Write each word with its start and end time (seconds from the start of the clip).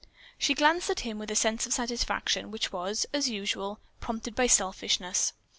She 0.39 0.55
glanced 0.55 0.89
at 0.89 1.01
him 1.01 1.19
with 1.19 1.29
a 1.29 1.35
sense 1.35 1.67
of 1.67 1.73
satisfaction, 1.75 2.49
which 2.49 2.73
was, 2.73 3.05
as 3.13 3.29
usual, 3.29 3.79
prompted 3.99 4.33
by 4.33 4.47
selfishness. 4.47 5.33